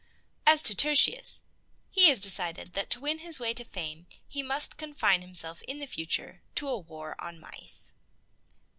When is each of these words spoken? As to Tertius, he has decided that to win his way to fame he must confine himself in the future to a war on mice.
As 0.47 0.63
to 0.63 0.73
Tertius, 0.75 1.43
he 1.91 2.09
has 2.09 2.19
decided 2.19 2.73
that 2.73 2.89
to 2.89 2.99
win 2.99 3.19
his 3.19 3.39
way 3.39 3.53
to 3.53 3.63
fame 3.63 4.07
he 4.27 4.41
must 4.41 4.75
confine 4.77 5.21
himself 5.21 5.61
in 5.67 5.77
the 5.77 5.85
future 5.85 6.41
to 6.55 6.67
a 6.69 6.79
war 6.79 7.15
on 7.19 7.39
mice. 7.39 7.93